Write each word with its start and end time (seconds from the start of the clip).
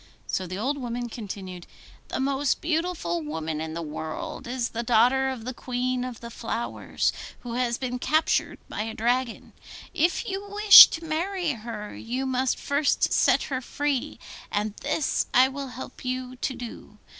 So 0.25 0.47
the 0.47 0.57
old 0.57 0.79
woman 0.79 1.09
continued, 1.09 1.67
'The 2.07 2.19
most 2.19 2.59
beautiful 2.59 3.21
woman 3.21 3.61
in 3.61 3.75
the 3.75 3.81
whole 3.81 3.89
world 3.91 4.47
is 4.47 4.69
the 4.69 4.81
daughter 4.81 5.29
of 5.29 5.45
the 5.45 5.53
Queen 5.53 6.03
of 6.03 6.21
the 6.21 6.31
Flowers, 6.31 7.13
who 7.41 7.53
has 7.53 7.77
been 7.77 7.99
captured 7.99 8.57
by 8.67 8.81
a 8.81 8.95
dragon. 8.95 9.53
If 9.93 10.27
you 10.27 10.49
wish 10.49 10.87
to 10.87 11.05
marry 11.05 11.51
her, 11.51 11.95
you 11.95 12.25
must 12.25 12.57
first 12.57 13.13
set 13.13 13.43
her 13.43 13.61
free, 13.61 14.17
and 14.51 14.73
this 14.77 15.27
I 15.35 15.49
will 15.49 15.67
help 15.67 16.03
you 16.03 16.35
to 16.35 16.53
do. 16.55 16.97